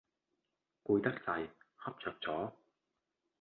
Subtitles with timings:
[0.83, 1.47] 攰得滯，
[1.77, 2.53] 瞌着咗